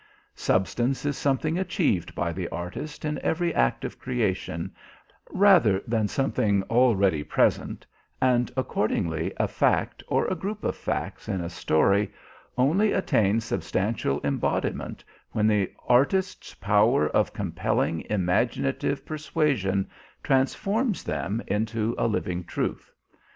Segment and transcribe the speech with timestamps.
[0.33, 4.73] Substance is something achieved by the artist in every act of creation,
[5.29, 7.85] rather than something already present,
[8.19, 12.11] and accordingly a fact or a group of facts in a story
[12.57, 15.03] only attain substantial embodiment
[15.33, 19.87] when the artist's power of compelling imaginative persuasion
[20.23, 22.91] transforms them into a living truth.